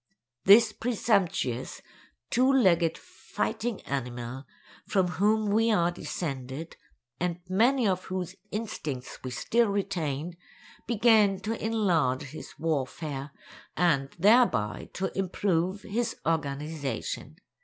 [0.45, 1.83] This presumptuous,
[2.31, 4.45] two legged fighting animal,
[4.87, 6.75] from whom we are descended,
[7.19, 10.37] and many of whose instincts we still retain,
[10.87, 13.29] began to enlarge his warfare,
[13.77, 17.35] and thereby to improve his organization.